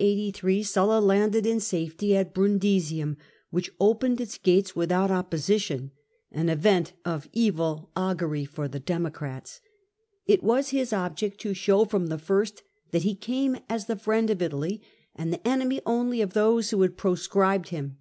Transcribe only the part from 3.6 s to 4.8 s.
opened its gates